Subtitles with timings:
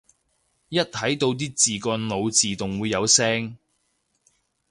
[0.69, 3.55] 一睇到啲字個腦自動會有聲